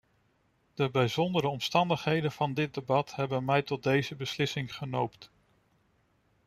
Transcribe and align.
De 0.73 0.89
bijzondere 0.89 1.47
omstandigheden 1.47 2.31
van 2.31 2.53
dit 2.53 2.73
debat 2.73 3.15
hebben 3.15 3.45
mij 3.45 3.61
tot 3.61 3.83
deze 3.83 4.15
beslissing 4.15 4.75
genoopt. 4.75 5.31